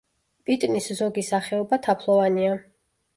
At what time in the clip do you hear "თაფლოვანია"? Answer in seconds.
1.89-2.57